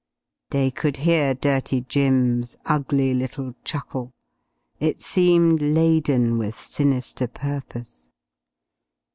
[0.49, 4.13] They could hear "Dirty Jim's" ugly little chuckle.
[4.79, 8.09] It seemed laden with sinister purpose.